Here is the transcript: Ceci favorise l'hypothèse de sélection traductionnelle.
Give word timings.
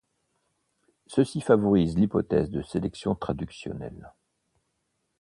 Ceci 1.05 1.41
favorise 1.41 1.95
l'hypothèse 1.95 2.49
de 2.49 2.63
sélection 2.63 3.13
traductionnelle. 3.13 4.11